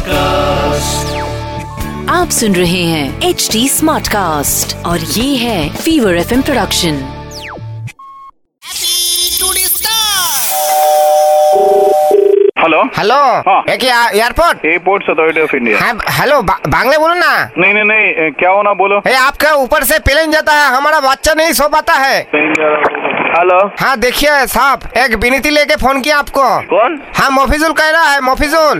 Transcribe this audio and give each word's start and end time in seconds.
Cast 0.00 1.16
आप 2.10 2.28
सुन 2.30 2.54
रहे 2.54 2.82
हैं 2.82 3.28
एच 3.28 3.48
डी 3.52 3.68
स्मार्ट 3.68 4.08
कास्ट 4.08 4.86
और 4.86 4.98
ये 4.98 5.36
है 5.36 5.68
fever 5.76 6.16
F 6.16 6.34
M 6.34 6.42
production 6.42 6.94
hello 12.58 12.82
hello 12.98 13.18
airport 13.70 14.64
airport 14.64 15.10
authority 15.10 15.40
of 15.40 15.56
India 15.56 15.92
hello 16.10 16.40
Bangla 16.42 16.98
बोलो 16.98 17.14
ना। 17.14 17.50
नहीं 17.58 17.74
नहीं 17.74 17.84
नहीं 17.84 18.30
क्या 18.30 18.50
होना 18.50 18.72
बोलो। 18.74 19.00
ए, 19.06 19.12
आपका 19.14 19.52
ऊपर 19.54 19.84
से 19.84 19.98
प्लेन 19.98 20.30
जाता 20.30 20.52
है 20.52 20.76
हमारा 20.76 21.00
बच्चा 21.00 21.34
नहीं 21.34 21.52
सो 21.52 21.68
पाता 21.68 21.94
है। 21.94 22.20
हेलो। 23.38 23.58
हाँ 23.80 23.96
देखिए 24.00 24.30
साहब 24.46 24.80
एक 24.98 25.12
विनती 25.22 25.50
लेके 25.50 25.74
फ़ोन 25.76 26.00
किया 26.02 26.16
आपको। 26.18 26.42
कौन? 26.70 26.94
हाँ 27.16 27.28
मोफिजुल 27.30 27.72
कह 27.72 27.90
रहा 27.90 28.12
है 28.12 28.20
मोफिजुल। 28.20 28.78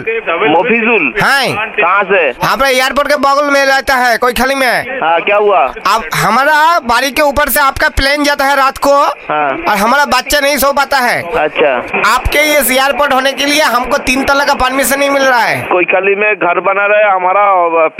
मोफिजुल? 0.51 1.05
हाँ। 1.21 1.67
कहाँ 1.77 2.03
से? 2.05 2.23
हमारे 2.45 2.71
एयरपोर्ट 2.71 3.09
के 3.09 3.17
बगल 3.17 3.51
में 3.53 3.65
रहता 3.67 3.95
है 3.97 4.17
कोई 4.19 4.33
खाली 4.41 4.55
में। 4.55 4.99
हाँ 5.03 5.21
क्या 5.21 5.37
हुआ? 5.37 5.61
आप 5.89 6.09
हमारा 6.15 6.57
बारी 6.89 7.11
के 7.11 7.23
ऊपर 7.23 7.49
से 7.49 7.61
आपका 7.61 7.89
प्लेन 8.01 8.25
जाता 8.25 8.45
है 8.45 8.57
रात 8.57 8.79
को 8.87 8.97
हाँ। 9.29 9.49
और 9.69 9.77
हमारा 9.77 10.05
बच्चा 10.17 10.41
नहीं 10.41 10.57
सो 10.57 10.73
पाता 10.73 10.99
है। 11.05 11.23
अच्छा। 11.45 11.71
आपके 12.15 12.43
इस 12.57 12.73
एयरपोर्ट 12.73 13.13
होने 13.13 13.33
के 13.33 13.47
लिए 13.47 13.63
हमको 13.77 13.99
तीन 14.11 14.25
तला 14.25 14.45
का 14.45 14.55
परमिशन 14.65 14.99
नहीं 14.99 15.11
मिल 15.11 15.23
रहा 15.23 15.43
है। 15.43 15.63
कोई 15.69 15.85
खाली 15.95 16.15
में 16.17 16.35
घर 16.35 16.61
बना 16.71 16.87
रहे 16.95 17.11
हमारा 17.11 17.47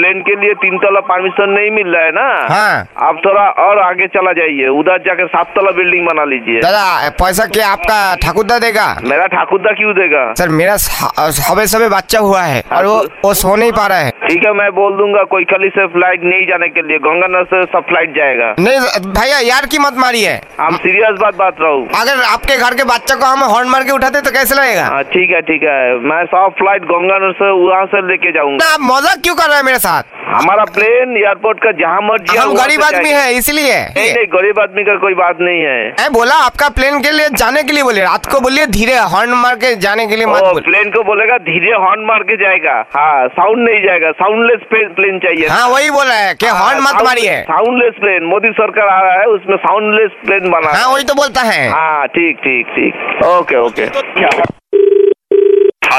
प्लेन 0.01 0.23
के 0.23 0.37
लिए 0.41 0.55
तीन 0.67 0.79
तला 0.79 1.01
परमिशन 1.13 1.55
नहीं 1.59 1.71
मिल 1.79 1.95
रहा 1.95 2.05
है 2.05 2.11
ना? 2.19 2.27
हाँ। 2.51 3.07
आप 3.09 3.23
थोड़ा 3.27 3.49
और 3.69 3.83
आगे 3.85 4.07
चला 4.19 4.33
जाइए 4.43 4.69
उधर 4.81 5.03
जाकर 5.07 5.27
सात 5.29 5.55
तला 5.57 5.77
बिल्डिंग 5.81 6.07
बना 6.07 6.25
लीजिए। 6.25 6.47
दादा 6.57 7.09
पैसा 7.19 7.45
क्या 7.49 7.69
आपका 7.69 7.99
ठाकुरदा 8.23 8.59
देगा? 8.59 8.87
मेरा 9.05 9.27
ठाकुरदा 9.29 9.73
क्यों 9.73 9.93
देगा? 9.95 10.23
सर 10.35 10.49
मेरा 10.59 10.77
सबे 10.77 11.67
सबे 11.69 11.89
बच्चा 11.89 12.19
हुआ 12.21 12.43
है 12.43 12.63
और 12.73 12.87
वो 12.87 12.97
वो 13.25 13.33
सो 13.35 13.55
नहीं 13.57 13.73
पा 13.73 13.87
रहा 13.87 13.99
है। 13.99 14.11
ठीक 14.23 14.47
है 14.47 14.53
मैं 14.55 14.71
बोल 14.75 14.97
दूँगा 14.97 15.23
कोई 15.31 15.45
कली 15.53 15.69
से 15.71 15.87
फ़्लाइट 15.89 16.25
नहीं 16.25 16.47
जाने 16.47 16.69
के 16.69 16.83
लिए। 16.89 16.99
गंगानगर 17.07 17.45
से 17.53 17.65
सब 17.73 17.87
फ़्लाइट 17.89 18.15
जाएगा। 18.17 18.55
नहीं 18.59 18.79
भैया 19.13 19.39
यार 19.49 19.67
की 19.67 19.79
मत 19.79 19.99
मारिए। 19.99 20.35
हम 20.61 20.77
सीरियस 20.79 21.19
बात 21.21 21.35
बात 21.37 21.61
रहा 21.61 21.71
हूँ। 21.71 21.87
अगर 22.01 22.23
आपके 22.25 22.57
घर 22.57 22.75
के 22.75 22.85
बच्चे 22.93 23.15
को 23.15 23.27
हम 23.27 23.45
हॉर्न 23.45 23.69
मार 23.69 23.85
के 23.85 23.93
उठाते 23.93 24.21
तो 24.21 24.31
कैसे 24.31 24.55
लगेगा? 24.55 24.87
हाँ 24.87 25.03
ठीक 25.15 25.31
है 25.31 25.41
ठीक 25.51 25.63
है। 25.63 25.79
मैं 26.09 26.25
सब 26.27 26.55
फ़्लाइट 26.59 26.85
गंगानगर 26.93 27.33
से 27.41 27.51
वहाँ 27.65 27.85
से 27.87 28.07
लेके 28.09 28.33
जाऊँगा। 28.33 28.73
आप 28.73 28.81
मज़ाक 28.83 29.23
क्यों 29.23 29.35
कर 29.35 29.49
रहे 29.49 29.57
हैं 29.57 29.65
मेरे 29.65 29.79
साथ? 29.79 30.17
हमारा 30.29 30.65
प्लेन 30.75 31.17
एयरपोर्ट 31.17 31.59
का 31.59 31.71
जहाँ 31.79 32.01
मर्ज़ी 32.03 32.37
हम 32.37 32.55
गरीब 32.55 32.83
आदमी 32.85 33.11
है 33.11 33.33
इसलिए। 33.35 33.77
नहीं 33.97 34.13
नहीं 34.15 34.27
गरीब 34.33 34.59
आदमी 34.61 34.83
का 34.85 34.97
कोई 35.05 35.15
बात 35.15 35.39
नहीं 35.41 35.63
है। 35.63 35.79
मैं 35.93 36.13
बोला 36.13 36.35
आपका 36.47 36.69
प्लेन 36.79 37.01
के 37.03 37.11
लिए 37.13 37.29
जाने 37.37 37.63
के 37.63 37.73
लिए 37.73 37.83
बोले 37.83 38.03
रात 38.03 38.27
को 38.33 38.41
बोलिए 38.41 38.67
धीरे 38.75 38.97
हॉर्न 39.15 39.33
मार 39.43 39.55
के 39.63 39.75
जाने 39.87 40.07
के 40.07 40.17
लिए 40.17 40.27
मत 40.27 40.45
बोले 40.45 40.61
प्लेन 40.69 40.91
को 40.91 41.03
बोलेगा 41.05 41.39
धीरे 41.49 41.73
हॉर्न 41.85 42.05
मार 42.09 42.23
के 42.31 42.37
जाएगा। 42.43 42.75
हाँ 42.97 43.29
साउंड 43.39 43.69
नहीं 43.69 43.81
जाएगा 43.87 44.11
साउंडलेस 44.21 44.67
प्लेन 44.73 45.19
चाहिए। 45.25 45.49
हाँ 45.49 45.69
वही 45.69 45.91
बोला 45.91 46.15
है 46.15 46.35
कि 46.35 46.47
हॉर्न 46.59 46.81
मत 46.83 47.03
मारिए। 47.05 47.41
साउंडलेस 47.49 47.95
प्लेन 48.01 48.29
मोदी 48.35 48.51
सरकार 48.61 48.89
आ 48.89 49.01
रहा 49.01 49.19
है 49.21 49.27
उसमें 49.39 49.57
साउंडलेस 49.57 50.21
प्लेन 50.27 50.51
बना 50.51 50.77
हाँ 50.79 50.93
वही 50.93 51.05
तो 51.05 51.15
बोलता 51.15 51.49
है। 51.51 51.69
हाँ 51.71 52.07
ठीक 52.15 52.37
ठीक 52.45 52.77
ठीक। 52.77 53.25
Okay 53.27 53.57
okay. 53.59 54.57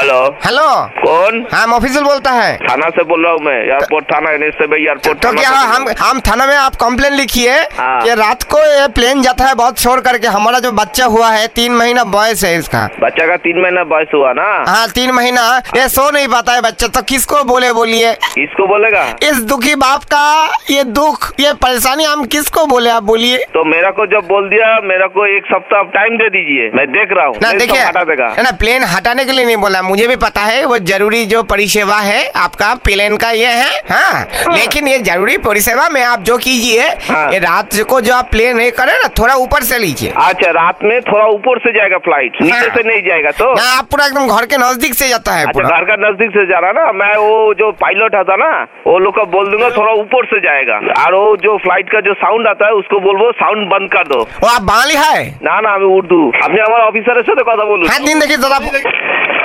हेलो 0.00 0.20
हेलो 0.44 0.62
कौन? 0.98 1.44
हाँ 1.52 1.66
ऑफिसर 1.76 2.02
बोलता 2.02 2.30
है। 2.32 2.56
थाना 2.58 2.88
से 2.90 3.02
बोल 3.04 3.24
रहा 3.24 3.32
हूँ 3.32 3.40
मैं 3.44 3.54
एयरपोर्ट 3.54 4.04
थाना 4.12 4.30
एयरपोर्ट 4.30 5.18
तो 5.22 5.32
क्या 5.32 5.50
हम 5.50 5.88
हम 6.00 6.20
थाना 6.20 6.46
में 6.46 6.54
आप 6.56 6.76
कंप्लेन 6.80 7.12
लिखिए 7.12 7.56
हाँ। 7.78 8.00
कि 8.02 8.14
रात 8.14 8.42
को 8.52 8.58
ये 8.60 8.86
प्लेन 8.90 9.20
जाता 9.22 9.44
है 9.44 9.54
बहुत 9.54 9.80
शोर 9.80 10.00
करके। 10.00 10.26
हमारा 10.28 10.58
जो 10.58 10.70
बच्चा 10.72 11.06
हुआ 11.06 11.28
है 11.30 11.46
तीन 11.56 11.72
महीना 11.72 12.04
बॉयस 12.14 12.44
है 12.44 12.54
इसका। 12.58 12.86
बच्चा 13.02 13.26
का 13.26 13.36
तीन 13.38 13.60
महीना 13.62 13.84
बॉयस 13.84 14.14
हुआ 14.14 14.32
ना? 14.32 14.46
हाँ 14.68 14.88
तीन 14.90 15.10
महीना। 15.10 15.42
ये 15.76 15.88
सो 15.88 16.08
नहीं 16.10 16.28
पाता 16.28 16.52
है 16.52 16.62
बच्चा 16.62 16.86
तो 16.88 17.02
किसको 17.02 17.42
बोले 17.44 17.72
बोलिए? 17.72 18.12
किसको 18.24 18.66
बोलेगा? 18.68 19.04
इस 19.22 19.42
दुखी 19.44 19.74
बाप 19.84 20.04
का 20.14 20.24
ये 20.70 20.84
दुख 21.00 21.30
ये 21.40 21.52
परेशानी 21.62 22.04
हम 22.04 22.24
किसको 22.36 22.66
बोले 22.66 22.90
आप 22.90 23.02
बोलिए। 23.12 23.44
तो 23.54 23.64
मेरा 23.66 23.90
को 24.00 24.06
जब 24.14 24.26
बोल 24.28 24.48
दिया 24.48 24.72
मेरा 24.86 25.06
को 25.18 25.26
एक 25.36 25.52
सप्ताह 25.52 25.82
टाइम 25.92 26.16
दे 26.16 26.30
दीजिए। 26.30 26.70
मैं 26.74 26.86
देख 26.88 27.16
रहा 27.16 27.26
हूँ। 27.26 27.36
ना 27.42 27.52
देखिए। 27.54 27.80
हटा 27.80 28.04
देगा। 28.06 28.34
ना 28.42 28.56
प्लेन 28.58 28.84
हटाने 28.96 29.24
के 29.24 29.32
लिए 29.32 29.44
नहीं 29.44 29.56
बोला 29.58 29.82
मुझे 29.89 30.07
भी 30.07 30.15
पता 30.17 30.41
है 30.43 30.65
वो 30.65 30.77
जरूरी 30.85 31.25
जो 31.25 31.41
परिसेवा 31.45 31.97
है 31.99 32.25
आपका 32.37 32.73
प्लेन 32.85 33.15
का 33.17 33.29
ये 33.33 33.51
है 33.53 33.79
हाँ 33.89 34.55
लेकिन 34.55 34.87
ये 34.87 34.97
जरूरी 35.01 35.37
परिसेवा 35.39 35.87
में 35.89 36.01
आप 36.03 36.19
जो 36.21 36.37
कीजिए 36.37 36.87
हाँ। 37.07 37.31
ये 37.31 37.39
रात 37.39 37.75
को 37.89 37.99
जो 38.01 38.13
आप 38.13 38.29
प्लेन 38.31 38.57
नहीं 38.57 38.71
करे 38.73 38.93
ना 38.95 39.07
थोड़ा 39.19 39.35
ऊपर 39.37 39.63
से 39.63 39.79
लीजिए 39.79 40.13
अच्छा 40.25 40.51
रात 40.53 40.83
में 40.83 40.99
थोड़ा 41.03 41.25
ऊपर 41.29 41.59
से 41.59 41.71
जाएगा 41.73 41.97
फ्लाइट 41.99 42.41
नीचे 42.41 42.55
हाँ। 42.55 42.75
से 42.75 42.83
नहीं 42.83 43.01
जाएगा 43.03 43.31
तो 43.33 43.51
ना 43.53 43.63
आप 43.77 43.87
पूरा 43.91 44.05
एकदम 44.05 44.27
घर 44.29 44.45
के 44.45 44.57
नजदीक 44.59 44.93
से 44.95 45.09
जाता 45.09 45.33
है 45.33 45.41
अच्छा 45.41 45.51
पूरा 45.51 45.77
घर 45.77 45.85
का 45.85 45.95
नजदीक 46.01 46.31
से 46.31 46.45
जा 46.47 46.59
रहा 46.59 46.71
ना 46.73 46.91
मैं 46.95 47.13
वो 47.17 47.53
जो 47.55 47.71
पायलट 47.77 48.15
आता 48.15 48.35
ना 48.37 48.51
वो 48.87 48.97
लोग 48.99 49.15
को 49.15 49.25
बोल 49.31 49.51
दूंगा 49.51 49.69
थोड़ा 49.71 49.93
ऊपर 50.01 50.25
से 50.27 50.39
जाएगा 50.41 50.79
और 50.97 51.15
वो 51.15 51.35
जो 51.43 51.57
फ्लाइट 51.59 51.89
का 51.91 52.01
जो 52.01 52.13
साउंड 52.17 52.47
आता 52.47 52.65
है 52.65 52.73
उसको 52.75 52.99
बोलबो 53.01 53.31
साउंड 53.37 53.69
बंद 53.69 53.91
कर 53.91 54.07
दो 54.07 54.21
वो 54.39 54.49
आप 54.49 54.61
बांगली 54.65 54.97
है 54.97 55.17
না 55.45 55.55
না 55.61 55.69
আমি 55.75 55.87
উর্দু 55.95 56.19
আপনি 56.45 56.59
আমার 56.63 56.81
অফিসারের 56.89 57.25
সাথে 57.29 57.43
কথা 57.49 57.65
বলুন 57.71 57.85
হ্যাঁ 57.89 58.01
দিন 58.07 58.17
দেখি 58.23 58.35
দাদা 58.37 58.57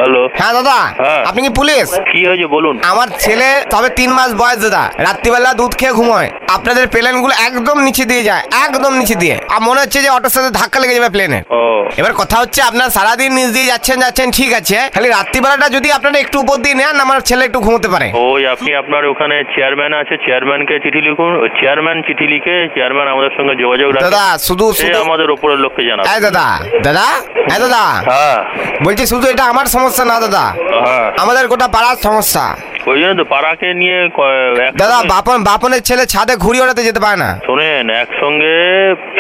হ্যালো 0.00 0.22
হ্যাঁ 0.40 0.53
দাদা 0.57 0.78
হ্যাঁ। 1.01 1.22
আপনি 1.29 1.41
কি 1.46 1.51
পুলিশ? 1.59 1.85
কি 2.12 2.22
হয়েছে 2.29 2.47
বলুন। 2.56 2.75
আমার 2.91 3.07
ছেলে 3.23 3.47
তবে 3.73 3.90
তিন 4.00 4.09
মাস 4.18 4.29
বয়স 4.41 4.59
দাদা। 4.66 4.84
রাত্রিবেলা 5.07 5.50
দুধ 5.59 5.73
খেয়ে 5.79 5.94
ঘুমোয়। 6.00 6.28
আপনাদের 6.56 6.85
প্লেনগুলো 6.94 7.34
একদম 7.47 7.78
নিচে 7.88 8.03
দিয়ে 8.12 8.23
যায় 8.29 8.44
একদম 8.66 8.91
নিচে 9.01 9.16
দিয়ে। 9.16 9.35
আর 9.53 9.59
মনে 9.68 9.79
হচ্ছে 9.84 10.00
যে 10.06 10.09
অটোর 10.09 10.34
সাথে 10.35 10.50
ধাক্কা 10.59 10.78
লেগে 10.81 10.95
যাবে 10.97 11.09
প্লেনে 11.16 11.40
ও। 11.51 11.62
এবার 12.00 12.13
কথা 12.22 12.35
হচ্ছে 12.41 12.59
আপনার 12.69 12.90
সারাদিন 12.90 13.31
নিচ 13.38 13.50
দিয়ে 13.57 13.68
যাচ্ছেন 13.72 13.97
যাচ্ছেন 14.03 14.28
ঠিক 14.38 14.51
আছে। 14.59 14.78
খালি 14.95 15.07
রাত্রিবেলাটা 15.09 15.68
যদি 15.75 15.90
আপনারা 15.97 16.18
একটু 16.24 16.38
উপর 16.44 16.57
দিয়ে 16.63 16.75
নেন 16.81 16.95
আমার 17.06 17.19
ছেলে 17.29 17.44
একটু 17.45 17.59
ঘুমোতে 17.66 17.88
পারে। 17.94 18.07
ওই 18.28 18.41
আপনি 18.53 18.69
আপনার 18.81 19.03
ওখানে 19.12 19.35
চেয়ারম্যান 19.53 19.94
আছে 20.01 20.16
চেয়ারম্যানকে 20.25 20.75
চিঠি 20.84 21.01
লিখুন। 21.07 21.31
ওই 21.44 21.50
চেয়ারম্যান 21.59 21.97
চিঠি 22.07 22.25
লিখে 22.34 22.56
চেয়ারম্যান 22.75 23.07
আমাদের 23.13 23.31
সঙ্গে 23.38 23.53
যোগাযোগ 23.63 23.90
রাখে। 23.91 24.06
দাদা 24.07 24.25
শুধু 24.47 24.66
সে 24.74 24.78
শুধু 24.81 25.00
আমাদের 25.07 25.28
উপরের 25.35 25.59
লোককে 25.63 25.81
জানাবে। 25.90 26.06
এই 26.13 26.19
দাদা 26.28 26.45
দাদা 26.88 27.07
এই 27.53 27.59
দাদা। 27.63 27.84
হ্যাঁ। 28.09 28.40
বলছি 28.85 29.03
শুধু 29.12 29.25
এটা 29.34 29.44
আমার 29.53 29.68
সমস্যা 29.75 30.03
না 30.12 30.16
দাদা। 30.28 30.46
হ্যাঁ। 30.86 31.12
আমাদের 31.19 31.47
গোটা 31.47 31.68
পাড়ার 31.68 31.96
সমস্যা। 32.03 32.58
ওই 32.88 33.01
জন্য 33.01 33.13
তো 33.13 33.23
পাড়াকে 33.23 33.73
নিয়ে 33.73 34.09
ক- 34.13 34.75
দাদা 34.78 35.03
বাপন 35.09 35.44
বাপনের 35.44 35.81
ছেলে 35.81 36.06
ছাদে 36.06 36.35
ঘুড়ি 36.35 36.62
ওড়াতে 36.62 36.84
যেতে 36.84 37.00
পারে 37.00 37.18
না। 37.18 37.40
শোনেন 37.46 37.90
একসঙ্গে 37.90 38.56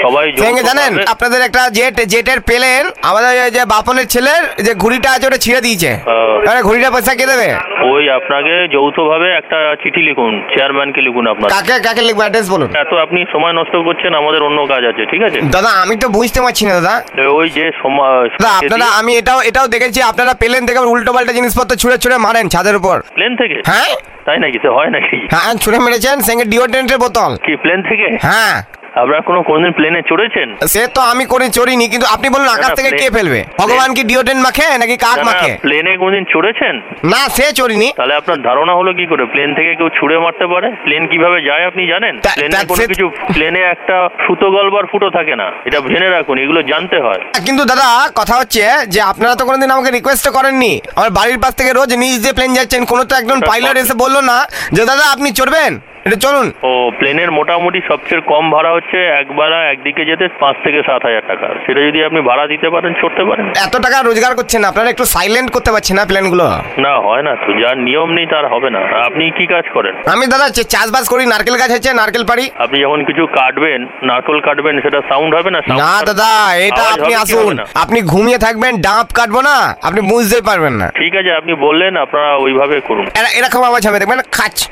সবাই 0.01 0.33
সঙ্গে 0.37 0.61
যৌথভাবে- 0.61 0.65
জানেন? 0.65 1.05
আপনাদের 1.11 1.41
একটা 1.41 1.69
জেট 1.69 2.05
জেটের 2.05 2.41
প্লেন 2.41 2.89
আমাদের 3.01 3.51
যে 3.51 3.65
বাপনের 3.65 4.07
ছেলের 4.07 4.63
যে 4.63 4.73
ঘুড়িটা 4.73 5.11
আছে 5.11 5.27
ওটা 5.27 5.37
ছিঁড়ে 5.37 5.61
দিয়েছে। 5.61 5.87
হ্যাঁ। 5.87 6.51
আরে 6.53 6.61
ঘুড়িটা 6.61 6.91
পয়সা 6.91 7.15
কে 7.15 7.25
দেবে? 7.25 7.55
ওই 7.93 8.09
আপনাকে 8.09 8.67
যৌথভাবে 8.73 9.31
একটা 9.31 9.75
চিঠি 9.83 10.01
লিখুন 10.01 10.41
চেয়ারম্যানকে 10.55 11.01
লিখুন 11.01 11.27
আপনার। 11.27 11.51
কাকে 11.51 11.79
কাকে 11.79 12.01
লিখব 12.01 12.19
অ্যাড্রেস 12.19 12.51
বলুন? 12.51 12.69
এত 12.75 12.93
আপনি 12.93 13.25
সময় 13.31 13.53
নষ্ট 13.53 13.75
করছেন 13.85 14.13
আমাদের 14.13 14.43
অন্য 14.43 14.65
কাজ 14.65 14.85
আছে 14.85 15.05
ঠিক 15.05 15.23
আছে? 15.23 15.41
দাদা 15.41 15.69
আমি 15.69 15.95
তো 15.95 16.09
বুঝতে 16.09 16.41
পারছি 16.41 16.65
না 16.65 16.73
দাদা। 16.79 17.03
ওই 17.29 17.49
যে 17.49 17.71
সময় 17.83 18.29
দাদা 18.29 18.49
আপনারা 18.49 18.85
আমি 18.85 19.17
এটাও 19.17 19.41
এটাও 19.41 19.67
দেখেছি 19.67 20.01
আপনারা 20.01 20.33
প্লেন 20.33 20.65
থেকে 20.65 20.79
উল্টো 20.79 21.13
পাল্টা 21.13 21.33
জিনিসপত্র 21.33 21.75
ছুঁড়ে 21.75 21.97
ছুঁড়ে 21.97 22.17
মারেন 22.17 22.49
ছাদের 22.49 22.75
উপর। 22.75 23.01
প্লেন 23.13 23.35
থেকে? 23.35 23.54
হ্যাঁ? 23.65 23.91
তাই 24.25 24.37
নাকি? 24.39 24.59
তো 24.59 24.69
হয় 24.73 24.89
নাকি? 24.89 25.17
হ্যাঁ 25.31 25.53
ছুঁড়ে 25.55 25.79
মেরেছেন 25.79 26.19
সঙ্গে 26.21 26.45
ডিওড্রেন্টের 26.45 26.97
বোতল। 26.97 27.31
কি 27.45 27.55
প্লেন 27.55 27.79
থেকে? 27.81 28.07
হ্যাঁ। 28.21 28.55
আপনারা 28.95 29.21
কোনো 29.21 29.43
কোনদিন 29.43 29.71
প্লেনে 29.71 30.01
চড়েছেন? 30.09 30.67
সে 30.67 30.87
তো 30.87 31.01
আমি 31.01 31.25
করে 31.25 31.49
চড়িনি 31.49 31.87
কিন্তু 31.87 32.07
আপনি 32.07 32.29
বলুন 32.29 32.47
আকাশ 32.47 32.73
থেকে 32.73 32.89
কে 32.89 33.09
ফেলবে? 33.09 33.43
ভগবান 33.59 33.93
কি 33.93 34.03
ডিওড্রেন্ট 34.03 34.43
মাখে 34.43 34.77
নাকি 34.77 34.97
কাক 34.97 35.19
মাখে? 35.19 35.57
প্লেনে 35.61 35.97
কোনদিন 35.97 36.23
চড়েছেন? 36.23 36.81
না 37.03 37.29
সে 37.29 37.51
চড়িনি। 37.51 37.93
তাহলে 37.95 38.15
আপনার 38.15 38.41
ধারণা 38.41 38.73
হলো 38.73 38.93
কি 38.93 39.05
করে? 39.05 39.25
প্লেন 39.25 39.55
থেকে 39.55 39.75
কেউ 39.75 39.89
ছুড়ে 39.89 40.19
মারতে 40.19 40.47
পারে? 40.47 40.71
প্লেন 40.83 41.07
কীভাবে 41.07 41.41
যায় 41.41 41.67
আপনি 41.67 41.87
জানেন? 41.87 42.19
তা- 42.19 42.33
প্লেনে 42.33 42.57
তা- 42.57 42.67
কোনো 42.67 42.87
কিছু 42.87 43.09
প্লেনে 43.33 43.59
একটা 43.59 44.09
সুতো 44.27 44.51
গলবার 44.51 44.85
ফুটো 44.85 45.09
থাকে 45.09 45.35
না। 45.35 45.51
এটা 45.65 45.79
জেনে 45.79 46.09
রাখুন 46.09 46.37
এগুলো 46.37 46.61
জানতে 46.61 46.95
হয়। 46.99 47.19
কিন্তু 47.45 47.65
দাদা 47.65 48.09
কথা 48.15 48.35
হচ্ছে 48.35 48.63
যে 48.87 49.01
আপনারা 49.01 49.35
তো 49.35 49.45
কোনোদিন 49.45 49.71
আমাকে 49.71 49.91
রিকোয়েস্ট 49.91 50.29
করেননি। 50.29 50.81
আমার 50.95 51.09
বাড়ির 51.09 51.39
পাশ 51.39 51.55
থেকে 51.55 51.73
রোজ 51.73 51.93
নিজ 51.93 52.21
দিয়ে 52.21 52.33
প্লেন 52.33 52.53
যাচ্ছেন। 52.53 52.85
কোনো 52.85 53.03
তো 53.03 53.15
একজন 53.15 53.41
পাইলট 53.41 53.77
এসে 53.77 53.93
বলল 53.93 54.21
না 54.21 54.45
যে 54.73 54.85
দাদা 54.85 55.11
আপনি 55.11 55.31
চড়বেন? 55.31 55.79
এটা 56.05 56.15
চলুন। 56.15 56.51
ও 56.63 56.91
প্লেনের 56.99 57.31
মোটামুটি 57.31 57.81
সবচেয়ে 57.87 58.21
কম 58.21 58.51
ভাড়া 58.51 58.71
হচ্ছে 58.71 58.97
একবেলা 58.97 59.71
একদিকে 59.71 60.05
যেতে 60.05 60.27
পাঁচ 60.39 60.55
থেকে 60.63 60.81
সাত 60.85 61.05
হাজার 61.05 61.21
টাকা। 61.27 61.47
সেটা 61.65 61.81
যদি 61.81 62.03
আপনি 62.05 62.21
ভাড়া 62.21 62.47
দিতে 62.47 62.69
পারেন 62.69 62.93
চড়তে 62.93 63.23
পারেন। 63.25 63.47
এত 63.47 63.77
টাকা 63.77 64.01
রোজগার 64.01 64.35
করছেন 64.35 64.63
আপনারা 64.63 64.89
একটু 64.89 65.05
সাইলেন্ট 65.05 65.51
করতে 65.51 65.71
পারছেন 65.71 65.97
না 65.97 66.05
প্লেনগুলো 66.05 66.43
না 66.77 66.99
হয় 66.99 67.21
না 67.21 67.35
তো 67.35 67.53
যার 67.61 67.77
নিয়ম 67.77 68.11
নেই 68.11 68.25
তার 68.25 68.53
হবে 68.53 68.69
না। 68.69 68.79
আপনি 69.05 69.31
কি 69.31 69.45
কাজ 69.45 69.63
করেন? 69.73 69.95
আমি 70.05 70.27
দাদা 70.27 70.49
চে- 70.49 70.65
চাষবাস 70.65 71.09
করি 71.09 71.25
নারকেল 71.25 71.57
গাছ 71.57 71.71
হচ্ছে 71.71 71.93
নারকেল 71.93 72.25
পাড়ি। 72.25 72.49
আপনি 72.57 72.81
যখন 72.81 73.03
কিছু 73.05 73.25
কাটবেন 73.25 73.87
নারকল 74.03 74.41
কাটবেন 74.41 74.81
সেটা 74.81 75.01
সাউন্ড 75.09 75.35
হবে 75.35 75.51
না? 75.51 75.59
Sound 75.59 75.77
না 75.77 75.85
হবে- 75.85 76.05
দাদা 76.05 76.55
এটা 76.55 76.75
আওয়াজ 76.75 76.91
আপনি 76.91 77.15
হবে 77.15 77.25
কি 77.25 77.33
আসুন। 77.33 77.45
হবে 77.45 77.53
না? 77.53 77.65
আপনি 77.75 78.01
ঘুমিয়ে 78.01 78.37
থাকবেন 78.37 78.81
ডাঁপ 78.81 79.07
কাটবো 79.13 79.41
না 79.41 79.75
আপনি 79.83 80.01
বুঝতেই 80.01 80.41
পারবেন 80.41 80.73
না। 80.73 80.91
ঠিক 80.95 81.15
আছে 81.15 81.31
আপনি 81.33 81.53
বললেন 81.53 81.97
আপনারা 81.97 82.35
ওইভাবে 82.35 82.79
করুন। 82.79 83.05
এরা- 83.05 83.37
এরকম 83.37 83.63
আওয়াজ 83.63 83.87
হবে 83.87 83.99
দেখবেন 83.99 84.19
খাচ 84.31 84.69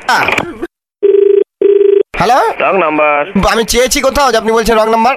হ্যালো 2.20 2.40
রং 2.60 2.74
নাম্বার 2.78 3.20
আমি 3.54 3.64
চেয়েছি 3.66 4.00
কোথাও 4.02 4.28
যে 4.32 4.38
আপনি 4.38 4.52
বলছেন 4.52 4.76
wrong 4.76 4.88
number 4.92 5.16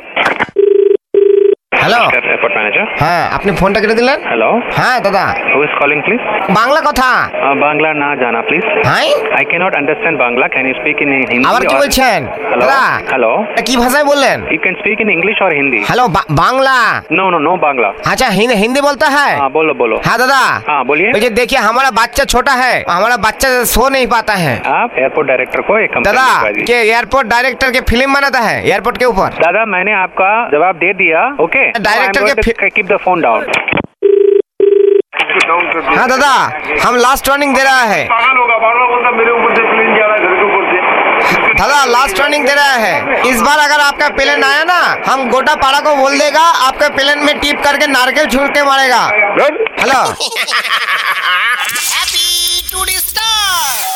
hello 1.85 2.01
airport 2.27 2.53
manager 2.57 2.87
হ্যাঁ 3.01 3.23
আপনি 3.37 3.49
ফোনটা 3.59 3.79
কেটে 3.81 3.95
দিলেন 4.01 4.17
হ্যালো 4.29 4.49
হ্যাঁ 4.77 4.97
দাদা 5.05 5.23
who 5.53 5.57
is 5.67 5.71
calling 5.81 5.99
please 6.05 6.21
Bangla 6.59 6.79
কথা 6.89 7.09
বাংলা 7.65 7.89
না 8.03 8.09
জানা 8.21 8.41
প্লিজ 8.47 8.65
হ্যাঁ 8.89 9.05
I 9.41 9.43
cannot 9.51 9.73
understand 9.81 10.15
Bangla. 10.23 10.45
Can 10.55 10.65
you 10.69 10.75
speak 10.81 10.97
in 11.03 11.09
Hindi? 11.23 11.45
আবার 11.49 11.61
কি 11.69 11.75
or- 11.75 11.81
বলছেন 11.83 12.19
Hello? 12.51 12.61
দাদা 12.63 12.81
Hello? 13.13 13.31
এটা 13.51 13.63
কি 13.67 13.73
ভাষায় 13.83 14.05
বললেন 14.11 14.37
You 14.55 14.61
can 14.65 14.75
speak 14.81 14.97
in 15.03 15.09
English 15.17 15.39
or 15.45 15.51
Hindi? 15.59 15.79
Hello 15.89 16.03
বা- 16.15 16.27
Bangla 16.43 16.77
No, 17.19 17.25
no, 17.33 17.37
no 17.47 17.53
Bangla. 17.65 17.89
अच्छा 18.11 18.27
हिंदी 18.37 18.55
हिंदी 18.63 18.79
बोलता 18.87 19.07
है 19.17 19.29
हाँ 19.41 19.49
बोलो 19.57 19.73
बोलो 19.81 19.95
हाँ 20.07 20.17
दादा 20.21 20.41
हाँ 20.69 20.81
बोलिए 20.89 21.09
मुझे 21.15 21.29
देखिए 21.41 21.59
हमारा 21.69 21.89
बच्चा 22.01 22.23
छोटा 22.33 22.53
है 22.63 22.73
हमारा 22.97 23.17
बच्चा 23.27 23.47
सो 23.73 23.83
नहीं 23.95 24.07
पाता 24.15 24.33
है 24.43 24.53
आप 24.79 24.89
एयरपोर्ट 25.01 25.25
डायरेक्टर 25.31 25.59
को 25.67 25.73
एक 25.83 25.89
कंप्लेंट 25.95 26.07
दादा 26.09 26.27
लिखवा 26.31 26.51
दीजिए 26.55 26.67
के 26.69 26.77
एयरपोर्ट 26.91 27.25
डायरेक्टर 27.35 27.67
के 27.75 27.81
फिल्म 27.91 28.09
बनाता 28.17 28.39
है 28.49 28.55
एयरपोर्ट 28.69 28.95
के 29.01 29.05
ऊपर 29.13 29.29
दादा 29.45 29.61
मैंने 29.75 29.93
आपका 30.05 30.29
जवाब 30.55 30.75
दे 30.83 30.91
दिया 31.01 31.21
ओके 31.45 31.63
Director 31.84 32.22
के 32.60 32.68
कीप 32.70 32.86
द 32.86 32.96
फ़ोन 33.04 33.20
डाउन 33.20 33.46
हाँ 35.96 36.06
दादा 36.08 36.30
हम 36.84 36.96
लास्ट 36.96 37.28
वार्निंग 37.28 37.54
दे 37.56 37.62
रहा 37.64 37.82
है। 37.90 38.04
पागल 38.08 38.38
होगा 38.38 38.56
बार 38.58 38.74
बार 38.78 38.86
बोलता 38.90 39.10
मेरे 39.16 39.30
ऊपर 39.32 39.54
से 39.56 39.62
प्लेन 39.72 39.94
जा 39.96 40.06
रहा 40.06 40.14
है 40.14 40.20
घर 40.22 40.34
के 40.36 40.44
ऊपर 40.46 40.64
से. 40.70 41.52
दादा 41.60 41.84
लास्ट 41.92 42.20
वार्निंग 42.20 42.46
दे 42.46 42.54
रहा 42.54 42.72
है। 42.84 42.94
इस 43.30 43.40
बार 43.42 43.58
अगर 43.58 43.80
आपका 43.80 44.08
प्लेन 44.16 44.44
आया 44.44 44.64
ना 44.72 44.78
हम 45.10 45.28
गोटा 45.30 45.54
पाड़ा 45.64 45.80
को 45.80 45.94
बोल 45.96 46.18
देगा 46.18 46.42
आपके 46.68 46.88
प्लेन 46.96 47.24
में 47.26 47.38
टिप 47.40 47.62
करके 47.64 47.86
नारकेल 47.92 48.26
छूट 48.36 48.54
के 48.54 48.62
मारेगा। 48.70 49.02
हेलो 49.80 50.00